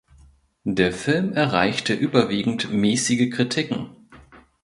Der 0.63 0.93
Film 0.93 1.33
erreichte 1.33 1.93
überwiegend 1.93 2.73
mäßige 2.73 3.29
Kritiken. 3.29 3.95